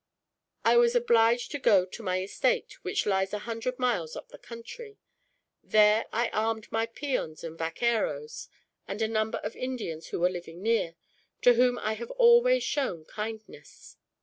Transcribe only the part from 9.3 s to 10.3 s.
of Indians who were